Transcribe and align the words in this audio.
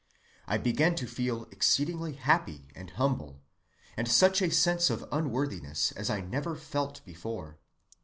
I 0.47 0.57
began 0.57 0.95
to 0.95 1.05
feel 1.05 1.45
exceedingly 1.51 2.13
happy 2.13 2.69
and 2.73 2.89
humble, 2.89 3.43
and 3.95 4.07
such 4.07 4.41
a 4.41 4.49
sense 4.49 4.89
of 4.89 5.05
unworthiness 5.11 5.91
as 5.91 6.09
I 6.09 6.21
never 6.21 6.55
felt 6.55 7.05
before. 7.05 7.59